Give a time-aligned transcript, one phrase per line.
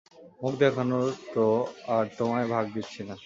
[0.41, 1.45] মুখ দেখানোর তো
[1.87, 3.15] আর তোমায় ভাগ দিচ্ছি না।